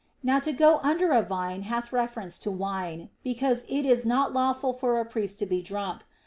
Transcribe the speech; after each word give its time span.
Now 0.23 0.39
to 0.39 0.51
go 0.51 0.79
under 0.81 1.11
a 1.11 1.21
vine 1.21 1.61
hath 1.61 1.93
reference 1.93 2.39
to 2.39 2.49
wine, 2.49 3.11
because 3.23 3.65
it 3.69 3.85
is 3.85 4.03
not 4.03 4.33
lawful 4.33 4.73
for 4.73 4.99
a 4.99 5.05
priest 5.05 5.37
to 5.37 5.45
be 5.45 5.61
drunk. 5.61 6.01